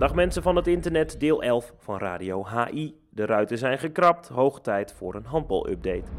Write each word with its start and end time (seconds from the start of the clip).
Dag 0.00 0.14
mensen 0.14 0.42
van 0.42 0.56
het 0.56 0.66
internet, 0.66 1.20
deel 1.20 1.42
11 1.42 1.74
van 1.78 1.98
Radio 1.98 2.46
HI. 2.46 2.94
De 3.10 3.26
ruiten 3.26 3.58
zijn 3.58 3.78
gekrapt, 3.78 4.28
hoog 4.28 4.60
tijd 4.60 4.92
voor 4.92 5.14
een 5.14 5.24
handbal-update. 5.24 6.10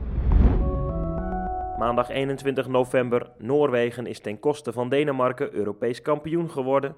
Maandag 1.77 2.09
21 2.09 2.67
november, 2.67 3.31
Noorwegen 3.37 4.05
is 4.05 4.19
ten 4.19 4.39
koste 4.39 4.71
van 4.71 4.89
Denemarken 4.89 5.53
Europees 5.53 6.01
kampioen 6.01 6.49
geworden. 6.49 6.95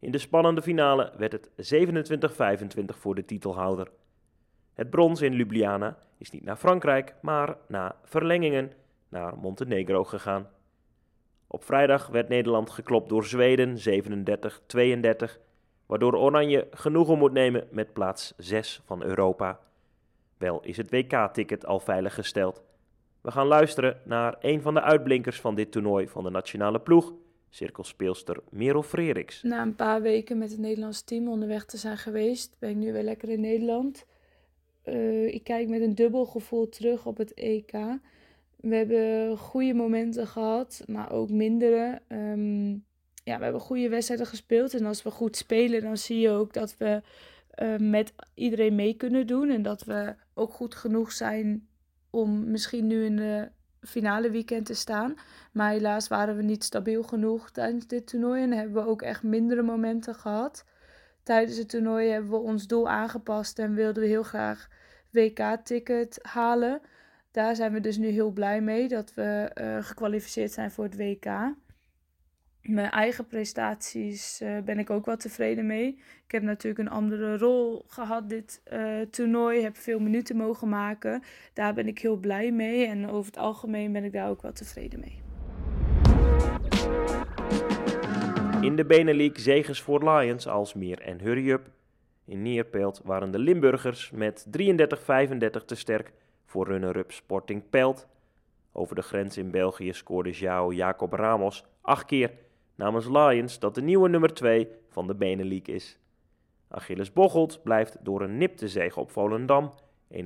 In 0.00 0.10
de 0.10 0.18
spannende 0.18 0.62
finale 0.62 1.12
werd 1.16 1.32
het 1.32 1.50
27-25 2.94 2.98
voor 2.98 3.14
de 3.14 3.24
titelhouder. 3.24 3.90
Het 4.74 4.90
brons 4.90 5.20
in 5.20 5.32
Ljubljana 5.32 5.98
is 6.18 6.30
niet 6.30 6.44
naar 6.44 6.56
Frankrijk, 6.56 7.14
maar 7.22 7.56
na 7.68 7.96
verlengingen 8.04 8.72
naar 9.08 9.38
Montenegro 9.38 10.04
gegaan. 10.04 10.48
Op 11.46 11.64
vrijdag 11.64 12.06
werd 12.06 12.28
Nederland 12.28 12.70
geklopt 12.70 13.08
door 13.08 13.24
Zweden 13.24 13.76
37-32, 13.76 15.49
waardoor 15.90 16.14
Oranje 16.14 16.66
genoegen 16.70 17.18
moet 17.18 17.32
nemen 17.32 17.66
met 17.70 17.92
plaats 17.92 18.34
6 18.36 18.80
van 18.84 19.02
Europa. 19.02 19.60
Wel 20.38 20.60
is 20.62 20.76
het 20.76 20.90
WK-ticket 20.90 21.66
al 21.66 21.80
veilig 21.80 22.14
gesteld. 22.14 22.62
We 23.20 23.30
gaan 23.30 23.46
luisteren 23.46 24.00
naar 24.04 24.36
een 24.40 24.62
van 24.62 24.74
de 24.74 24.80
uitblinkers 24.80 25.40
van 25.40 25.54
dit 25.54 25.72
toernooi 25.72 26.08
van 26.08 26.24
de 26.24 26.30
nationale 26.30 26.80
ploeg, 26.80 27.12
cirkelspeelster 27.48 28.36
Merel 28.50 28.82
Freriks. 28.82 29.42
Na 29.42 29.62
een 29.62 29.74
paar 29.74 30.02
weken 30.02 30.38
met 30.38 30.50
het 30.50 30.60
Nederlands 30.60 31.02
team 31.02 31.28
onderweg 31.28 31.64
te 31.64 31.76
zijn 31.76 31.96
geweest, 31.96 32.56
ben 32.58 32.70
ik 32.70 32.76
nu 32.76 32.92
weer 32.92 33.02
lekker 33.02 33.28
in 33.28 33.40
Nederland. 33.40 34.06
Uh, 34.84 35.26
ik 35.26 35.44
kijk 35.44 35.68
met 35.68 35.80
een 35.80 35.94
dubbel 35.94 36.26
gevoel 36.26 36.68
terug 36.68 37.06
op 37.06 37.16
het 37.16 37.34
EK. 37.34 37.72
We 38.56 38.74
hebben 38.76 39.38
goede 39.38 39.74
momenten 39.74 40.26
gehad, 40.26 40.82
maar 40.86 41.12
ook 41.12 41.30
mindere. 41.30 42.02
Um, 42.08 42.88
ja, 43.22 43.36
we 43.36 43.42
hebben 43.42 43.60
goede 43.60 43.88
wedstrijden 43.88 44.26
gespeeld. 44.26 44.74
En 44.74 44.86
als 44.86 45.02
we 45.02 45.10
goed 45.10 45.36
spelen, 45.36 45.82
dan 45.82 45.96
zie 45.96 46.20
je 46.20 46.30
ook 46.30 46.52
dat 46.52 46.76
we 46.76 47.02
uh, 47.62 47.76
met 47.76 48.12
iedereen 48.34 48.74
mee 48.74 48.94
kunnen 48.94 49.26
doen. 49.26 49.50
En 49.50 49.62
dat 49.62 49.84
we 49.84 50.14
ook 50.34 50.52
goed 50.52 50.74
genoeg 50.74 51.12
zijn 51.12 51.68
om 52.10 52.50
misschien 52.50 52.86
nu 52.86 53.04
in 53.04 53.16
de 53.16 53.48
finale 53.80 54.30
weekend 54.30 54.66
te 54.66 54.74
staan. 54.74 55.14
Maar 55.52 55.70
helaas 55.70 56.08
waren 56.08 56.36
we 56.36 56.42
niet 56.42 56.64
stabiel 56.64 57.02
genoeg 57.02 57.50
tijdens 57.50 57.86
dit 57.86 58.06
toernooi. 58.06 58.42
En 58.42 58.52
hebben 58.52 58.82
we 58.82 58.88
ook 58.88 59.02
echt 59.02 59.22
mindere 59.22 59.62
momenten 59.62 60.14
gehad. 60.14 60.64
Tijdens 61.22 61.56
het 61.56 61.68
toernooi 61.68 62.08
hebben 62.08 62.30
we 62.30 62.36
ons 62.36 62.66
doel 62.66 62.88
aangepast 62.88 63.58
en 63.58 63.74
wilden 63.74 64.02
we 64.02 64.08
heel 64.08 64.22
graag 64.22 64.68
WK-ticket 65.10 66.18
halen. 66.22 66.80
Daar 67.30 67.56
zijn 67.56 67.72
we 67.72 67.80
dus 67.80 67.96
nu 67.96 68.08
heel 68.08 68.30
blij 68.30 68.60
mee 68.60 68.88
dat 68.88 69.14
we 69.14 69.50
uh, 69.60 69.84
gekwalificeerd 69.84 70.52
zijn 70.52 70.70
voor 70.70 70.84
het 70.84 70.96
WK. 70.96 71.26
Mijn 72.62 72.90
eigen 72.90 73.26
prestaties 73.26 74.40
uh, 74.42 74.58
ben 74.64 74.78
ik 74.78 74.90
ook 74.90 75.06
wel 75.06 75.16
tevreden 75.16 75.66
mee. 75.66 75.88
Ik 76.24 76.32
heb 76.32 76.42
natuurlijk 76.42 76.78
een 76.78 76.94
andere 76.94 77.38
rol 77.38 77.84
gehad 77.86 78.28
dit 78.28 78.62
uh, 78.72 79.00
toernooi. 79.00 79.62
Heb 79.62 79.76
veel 79.76 79.98
minuten 79.98 80.36
mogen 80.36 80.68
maken. 80.68 81.22
Daar 81.52 81.74
ben 81.74 81.86
ik 81.86 81.98
heel 81.98 82.16
blij 82.16 82.52
mee. 82.52 82.86
En 82.86 83.08
over 83.08 83.26
het 83.26 83.40
algemeen 83.40 83.92
ben 83.92 84.04
ik 84.04 84.12
daar 84.12 84.28
ook 84.28 84.42
wel 84.42 84.52
tevreden 84.52 85.00
mee. 85.00 85.22
In 88.60 88.76
de 88.76 88.84
Benelink 88.84 89.38
zegens 89.38 89.80
voor 89.80 90.10
Lions, 90.10 90.46
Alsmeer 90.46 91.00
en 91.00 91.20
Hurry 91.20 91.50
Up. 91.50 91.70
In 92.24 92.42
Neerpelt 92.42 93.00
waren 93.04 93.30
de 93.30 93.38
Limburgers 93.38 94.10
met 94.10 94.46
33-35 94.46 94.50
te 95.66 95.74
sterk 95.74 96.12
voor 96.44 96.66
runner-up 96.66 97.12
Sporting 97.12 97.62
Pelt. 97.70 98.08
Over 98.72 98.94
de 98.94 99.02
grens 99.02 99.36
in 99.36 99.50
België 99.50 99.92
scoorde 99.92 100.34
João 100.34 100.74
Jacob 100.74 101.12
Ramos 101.12 101.64
acht 101.80 102.04
keer 102.04 102.30
namens 102.80 103.06
Lions 103.06 103.58
dat 103.58 103.74
de 103.74 103.82
nieuwe 103.82 104.08
nummer 104.08 104.34
2 104.34 104.68
van 104.88 105.06
de 105.06 105.14
Benelink 105.14 105.66
is. 105.66 105.98
Achilles 106.68 107.12
Bocholt 107.12 107.62
blijft 107.62 107.96
door 108.00 108.22
een 108.22 108.36
nipte 108.36 108.68
zege 108.68 109.00
op 109.00 109.10
Volendam 109.10 109.72
31-30 110.14 110.16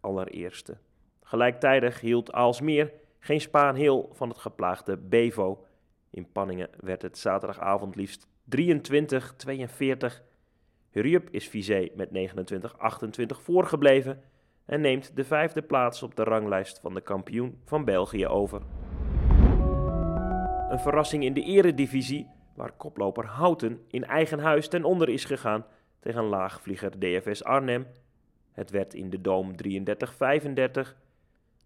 allereerste. 0.00 0.76
Gelijktijdig 1.22 2.00
hield 2.00 2.32
Aalsmeer 2.32 2.92
geen 3.18 3.40
Spaan 3.40 3.74
heel 3.74 4.10
van 4.12 4.28
het 4.28 4.38
geplaagde 4.38 4.96
Bevo. 4.96 5.66
In 6.10 6.32
Panningen 6.32 6.70
werd 6.80 7.02
het 7.02 7.18
zaterdagavond 7.18 7.96
liefst 7.96 8.26
23-42. 8.26 8.28
Hurriup 10.90 11.28
is 11.30 11.48
Vizé 11.48 11.88
met 11.94 12.08
29-28 12.08 13.42
voorgebleven 13.42 14.22
en 14.64 14.80
neemt 14.80 15.16
de 15.16 15.24
vijfde 15.24 15.62
plaats 15.62 16.02
op 16.02 16.16
de 16.16 16.24
ranglijst 16.24 16.80
van 16.80 16.94
de 16.94 17.00
kampioen 17.00 17.60
van 17.64 17.84
België 17.84 18.26
over. 18.26 18.83
Een 20.74 20.80
verrassing 20.80 21.24
in 21.24 21.34
de 21.34 21.42
eredivisie, 21.42 22.28
waar 22.54 22.72
koploper 22.72 23.26
Houten 23.26 23.80
in 23.88 24.04
eigen 24.04 24.38
huis 24.38 24.68
ten 24.68 24.84
onder 24.84 25.08
is 25.08 25.24
gegaan 25.24 25.64
tegen 26.00 26.24
laagvlieger 26.24 26.98
DFS 26.98 27.44
Arnhem. 27.44 27.86
Het 28.52 28.70
werd 28.70 28.94
in 28.94 29.10
de 29.10 29.20
Doom 29.20 29.54
33-35. 29.54 30.96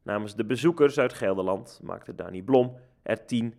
Namens 0.03 0.37
de 0.37 0.45
bezoekers 0.45 0.99
uit 0.99 1.13
Gelderland 1.13 1.81
maakte 1.83 2.15
Dani 2.15 2.43
Blom 2.43 2.77
er 3.03 3.27
10. 3.27 3.55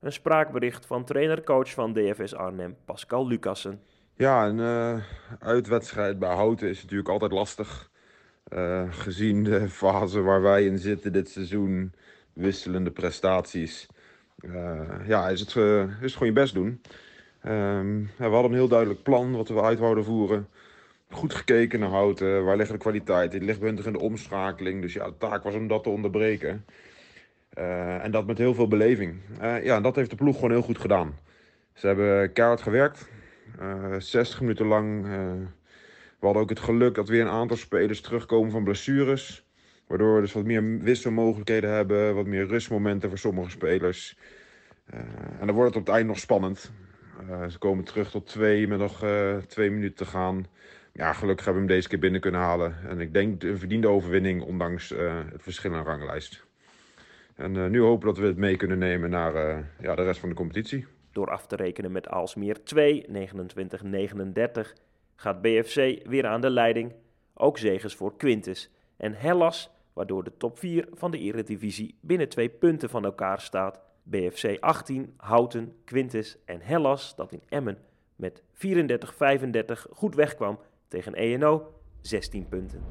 Een 0.00 0.12
spraakbericht 0.12 0.86
van 0.86 1.04
trainer-coach 1.04 1.70
van 1.70 1.92
DFS 1.92 2.34
Arnhem, 2.34 2.76
Pascal 2.84 3.26
Lucassen. 3.26 3.80
Ja, 4.14 4.46
een 4.46 4.58
uh, 4.58 5.02
uitwedstrijd 5.38 6.18
bij 6.18 6.34
Houten 6.34 6.68
is 6.68 6.82
natuurlijk 6.82 7.08
altijd 7.08 7.32
lastig. 7.32 7.90
Uh, 8.48 8.92
gezien 8.92 9.44
de 9.44 9.68
fase 9.68 10.20
waar 10.20 10.42
wij 10.42 10.64
in 10.64 10.78
zitten 10.78 11.12
dit 11.12 11.28
seizoen, 11.28 11.92
wisselende 12.32 12.90
prestaties. 12.90 13.86
Uh, 14.40 15.06
ja, 15.06 15.28
is 15.28 15.40
het, 15.40 15.54
uh, 15.54 15.82
is 15.82 15.88
het 16.00 16.12
gewoon 16.12 16.28
je 16.28 16.32
best 16.32 16.54
doen. 16.54 16.80
Ja, 17.42 18.28
we 18.28 18.34
hadden 18.34 18.44
een 18.44 18.56
heel 18.56 18.68
duidelijk 18.68 19.02
plan 19.02 19.36
wat 19.36 19.48
we 19.48 19.62
uit 19.62 19.78
wouden 19.78 20.04
voeren. 20.04 20.48
Goed 21.10 21.34
gekeken 21.34 21.80
naar 21.80 21.88
Houten, 21.88 22.44
waar 22.44 22.56
liggen 22.56 22.74
de 22.74 22.82
kwaliteiten. 22.82 23.38
Het 23.38 23.60
ligt 23.60 23.86
in 23.86 23.92
de 23.92 23.98
omschakeling, 23.98 24.82
dus 24.82 24.92
ja, 24.92 25.04
de 25.06 25.16
taak 25.18 25.42
was 25.42 25.54
om 25.54 25.68
dat 25.68 25.82
te 25.82 25.88
onderbreken. 25.88 26.64
en 28.00 28.10
dat 28.10 28.26
met 28.26 28.38
heel 28.38 28.54
veel 28.54 28.68
beleving. 28.68 29.20
ja, 29.62 29.80
dat 29.80 29.96
heeft 29.96 30.10
de 30.10 30.16
ploeg 30.16 30.34
gewoon 30.34 30.50
heel 30.50 30.62
goed 30.62 30.78
gedaan. 30.78 31.18
Ze 31.72 31.86
hebben 31.86 32.32
keihard 32.32 32.62
gewerkt. 32.62 33.08
60 33.98 34.40
minuten 34.40 34.66
lang 34.66 35.06
we 36.24 36.30
hadden 36.30 36.42
ook 36.42 36.58
het 36.58 36.68
geluk 36.68 36.94
dat 36.94 37.08
weer 37.08 37.20
een 37.20 37.28
aantal 37.28 37.56
spelers 37.56 38.00
terugkomen 38.00 38.50
van 38.50 38.64
blessures. 38.64 39.43
Waardoor 39.94 40.14
we 40.14 40.20
dus 40.20 40.32
wat 40.32 40.44
meer 40.44 40.78
wisselmogelijkheden 40.78 41.70
hebben, 41.70 42.14
wat 42.14 42.26
meer 42.26 42.46
rustmomenten 42.46 43.08
voor 43.08 43.18
sommige 43.18 43.50
spelers. 43.50 44.16
Uh, 44.94 45.00
en 45.40 45.46
dan 45.46 45.54
wordt 45.54 45.68
het 45.68 45.80
op 45.80 45.86
het 45.86 45.94
eind 45.94 46.06
nog 46.08 46.18
spannend. 46.18 46.72
Uh, 47.30 47.46
ze 47.46 47.58
komen 47.58 47.84
terug 47.84 48.10
tot 48.10 48.26
twee 48.26 48.68
met 48.68 48.78
nog 48.78 49.04
uh, 49.04 49.36
twee 49.36 49.70
minuten 49.70 49.96
te 49.96 50.04
gaan. 50.04 50.46
Ja, 50.92 51.12
gelukkig 51.12 51.44
hebben 51.44 51.62
we 51.62 51.68
hem 51.68 51.76
deze 51.76 51.88
keer 51.88 51.98
binnen 51.98 52.20
kunnen 52.20 52.40
halen. 52.40 52.76
En 52.88 53.00
ik 53.00 53.12
denk 53.12 53.42
een 53.42 53.58
verdiende 53.58 53.88
overwinning, 53.88 54.42
ondanks 54.42 54.88
het 55.32 55.42
verschil 55.42 55.72
in 55.72 55.82
ranglijst. 55.82 56.44
En 57.34 57.70
nu 57.70 57.80
hopen 57.80 58.06
dat 58.06 58.18
we 58.18 58.26
het 58.26 58.36
mee 58.36 58.56
kunnen 58.56 58.78
nemen 58.78 59.10
naar 59.10 59.34
ja, 59.80 59.94
de 59.94 60.02
rest 60.02 60.20
van 60.20 60.28
de 60.28 60.34
competitie. 60.34 60.86
Door 61.12 61.30
af 61.30 61.46
te 61.46 61.56
rekenen 61.56 61.92
met 61.92 62.08
Alsmeer 62.08 62.64
2, 62.64 63.06
29-39 63.08 63.12
gaat 65.16 65.42
BFC 65.42 66.06
weer 66.06 66.26
aan 66.26 66.40
de 66.40 66.50
leiding. 66.50 66.92
Ook 67.34 67.58
zegens 67.58 67.94
voor 67.94 68.16
Quintus 68.16 68.70
en 68.96 69.14
Hellas, 69.14 69.73
waardoor 69.94 70.24
de 70.24 70.36
top 70.36 70.58
4 70.58 70.88
van 70.92 71.10
de 71.10 71.18
Eredivisie 71.18 71.98
binnen 72.00 72.28
twee 72.28 72.48
punten 72.48 72.90
van 72.90 73.04
elkaar 73.04 73.40
staat. 73.40 73.80
BFC 74.02 74.56
18, 74.60 75.14
Houten, 75.16 75.76
Quintus 75.84 76.38
en 76.44 76.60
Hellas, 76.60 77.16
dat 77.16 77.32
in 77.32 77.42
Emmen 77.48 77.78
met 78.16 78.42
34-35 78.42 78.46
goed 79.90 80.14
wegkwam 80.14 80.58
tegen 80.88 81.14
ENO, 81.14 81.74
16 82.00 82.48
punten. 82.48 82.82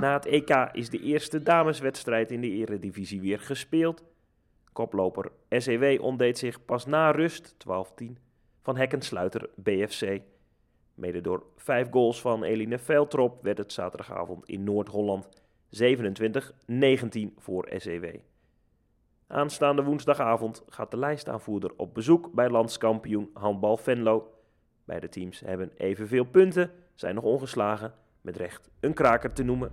Na 0.00 0.12
het 0.12 0.26
EK 0.26 0.68
is 0.72 0.90
de 0.90 1.00
eerste 1.00 1.42
dameswedstrijd 1.42 2.30
in 2.30 2.40
de 2.40 2.50
Eredivisie 2.50 3.20
weer 3.20 3.40
gespeeld. 3.40 4.04
Koploper 4.72 5.32
SEW 5.48 6.02
ontdeed 6.02 6.38
zich 6.38 6.64
pas 6.64 6.86
na 6.86 7.10
rust, 7.10 7.54
12-10, 8.04 8.04
van 8.62 8.76
Hekkensluiter 8.76 9.50
BFC. 9.56 10.20
Mede 10.94 11.20
door 11.20 11.42
vijf 11.56 11.90
goals 11.90 12.20
van 12.20 12.42
Eline 12.42 12.78
Veldrop 12.78 13.42
werd 13.42 13.58
het 13.58 13.72
zaterdagavond 13.72 14.46
in 14.46 14.64
Noord-Holland 14.64 15.28
27-19 15.82 15.88
voor 17.38 17.68
SEW. 17.76 18.14
Aanstaande 19.26 19.82
woensdagavond 19.82 20.62
gaat 20.68 20.90
de 20.90 20.96
lijstaanvoerder 20.96 21.70
op 21.76 21.94
bezoek 21.94 22.32
bij 22.32 22.50
landskampioen 22.50 23.30
handbal 23.32 23.76
Venlo. 23.76 24.32
Beide 24.84 25.08
teams 25.08 25.40
hebben 25.40 25.72
evenveel 25.76 26.24
punten, 26.24 26.70
zijn 26.94 27.14
nog 27.14 27.24
ongeslagen, 27.24 27.94
met 28.20 28.36
recht 28.36 28.70
een 28.80 28.94
kraker 28.94 29.32
te 29.32 29.42
noemen. 29.42 29.72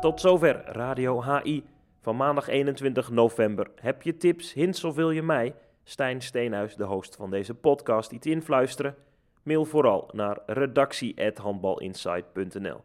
Tot 0.00 0.20
zover 0.20 0.64
Radio 0.64 1.22
HI 1.22 1.64
van 2.00 2.16
maandag 2.16 2.48
21 2.48 3.10
november. 3.10 3.70
Heb 3.74 4.02
je 4.02 4.16
tips, 4.16 4.52
hints 4.52 4.84
of 4.84 4.94
wil 4.94 5.10
je 5.10 5.22
mij? 5.22 5.54
Stijn 5.88 6.22
Steenhuis, 6.22 6.76
de 6.76 6.84
host 6.84 7.16
van 7.16 7.30
deze 7.30 7.54
podcast, 7.54 8.12
iets 8.12 8.26
influisteren? 8.26 8.96
Mail 9.42 9.64
vooral 9.64 10.10
naar 10.12 10.38
redactie.handbalinsight.nl. 10.46 12.80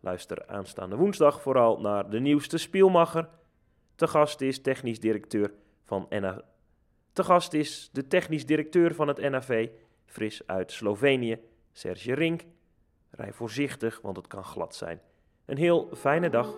Luister 0.00 0.46
aanstaande 0.46 0.96
woensdag 0.96 1.42
vooral 1.42 1.80
naar 1.80 2.10
de 2.10 2.20
nieuwste 2.20 2.58
Spielmacher. 2.58 3.28
Te 3.94 4.06
gast 4.06 4.40
is 4.40 4.60
technisch 4.60 5.00
directeur 5.00 5.52
van 5.84 6.06
gast 7.14 7.52
is 7.52 7.88
de 7.92 8.06
technisch 8.06 8.46
directeur 8.46 8.94
van 8.94 9.08
het 9.08 9.30
NAV, 9.30 9.68
fris 10.04 10.46
uit 10.46 10.72
Slovenië, 10.72 11.40
Serge 11.72 12.14
Rink. 12.14 12.44
Rij 13.10 13.32
voorzichtig, 13.32 14.00
want 14.02 14.16
het 14.16 14.26
kan 14.26 14.44
glad 14.44 14.74
zijn. 14.74 15.00
Een 15.44 15.58
heel 15.58 15.88
fijne 15.94 16.30
dag 16.30 16.56